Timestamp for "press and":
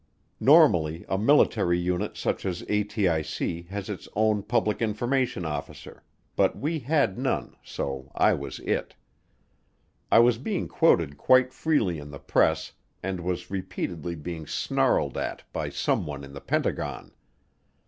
12.17-13.19